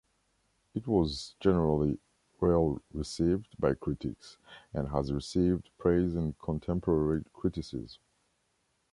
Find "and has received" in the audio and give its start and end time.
4.73-5.69